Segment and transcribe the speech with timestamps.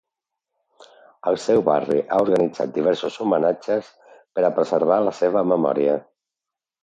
[1.31, 3.91] El seu barri ha organitzat diversos homenatges
[4.39, 5.97] per a preservar la seva memòria.